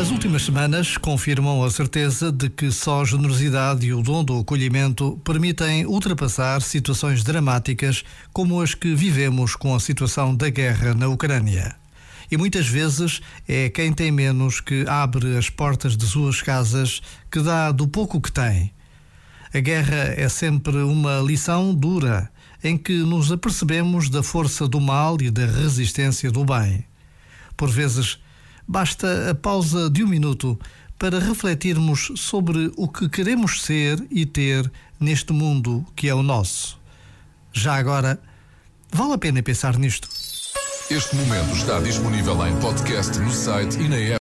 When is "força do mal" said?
24.22-25.18